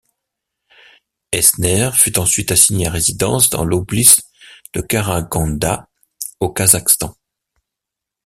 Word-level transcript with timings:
Eisner 1.31 1.91
fut 1.93 2.17
ensuite 2.17 2.51
assigné 2.51 2.87
à 2.87 2.91
résidence 2.91 3.51
dans 3.51 3.63
l'oblys 3.63 4.19
de 4.73 4.81
Karaganda, 4.81 5.89
au 6.39 6.49
Kazakhstan. 6.51 7.15